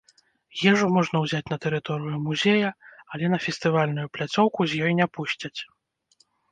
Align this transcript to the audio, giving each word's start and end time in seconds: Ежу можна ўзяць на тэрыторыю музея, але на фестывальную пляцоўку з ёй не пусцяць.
Ежу 0.71 0.87
можна 0.95 1.21
ўзяць 1.23 1.49
на 1.53 1.57
тэрыторыю 1.67 2.15
музея, 2.27 2.69
але 3.15 3.25
на 3.37 3.41
фестывальную 3.45 4.07
пляцоўку 4.19 4.61
з 4.75 4.85
ёй 4.85 4.91
не 5.03 5.07
пусцяць. 5.19 5.59